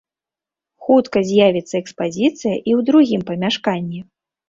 Хутка 0.87 1.23
з'явіцца 1.33 1.75
экспазіцыя 1.83 2.57
і 2.57 2.59
ў 2.77 2.79
другім 2.91 3.21
памяшканні. 3.33 3.99